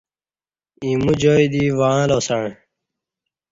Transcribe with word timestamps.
ا 0.81 0.83
یمو 0.89 1.13
جائ 1.21 1.43
دی 1.53 1.63
وعں 1.77 2.03
لاسعں۔ 2.09 2.47